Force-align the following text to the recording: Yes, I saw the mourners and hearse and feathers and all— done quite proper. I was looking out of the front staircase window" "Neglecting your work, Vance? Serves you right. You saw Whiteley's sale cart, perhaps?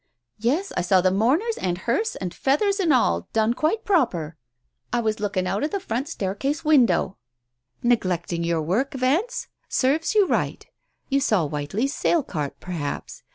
Yes, 0.39 0.73
I 0.75 0.81
saw 0.81 0.99
the 0.99 1.11
mourners 1.11 1.57
and 1.59 1.77
hearse 1.77 2.15
and 2.15 2.33
feathers 2.33 2.79
and 2.79 2.91
all— 2.91 3.27
done 3.33 3.53
quite 3.53 3.85
proper. 3.85 4.35
I 4.91 4.99
was 4.99 5.19
looking 5.19 5.45
out 5.45 5.63
of 5.63 5.69
the 5.69 5.79
front 5.79 6.07
staircase 6.07 6.65
window" 6.65 7.17
"Neglecting 7.83 8.43
your 8.43 8.63
work, 8.63 8.95
Vance? 8.95 9.47
Serves 9.69 10.15
you 10.15 10.25
right. 10.25 10.65
You 11.09 11.19
saw 11.19 11.45
Whiteley's 11.45 11.93
sale 11.93 12.23
cart, 12.23 12.59
perhaps? 12.59 13.21